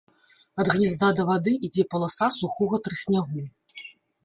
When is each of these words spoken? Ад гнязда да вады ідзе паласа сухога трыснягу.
Ад 0.61 0.71
гнязда 0.75 1.09
да 1.19 1.25
вады 1.31 1.53
ідзе 1.69 1.83
паласа 1.93 2.27
сухога 2.39 2.83
трыснягу. 2.87 3.47